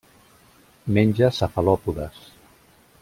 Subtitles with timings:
[0.97, 2.25] Menja cefalòpodes.